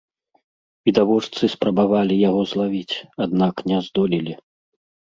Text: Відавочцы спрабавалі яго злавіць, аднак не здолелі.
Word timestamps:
Відавочцы 0.89 1.43
спрабавалі 1.55 2.15
яго 2.29 2.41
злавіць, 2.55 3.01
аднак 3.29 3.55
не 3.71 3.77
здолелі. 3.93 4.33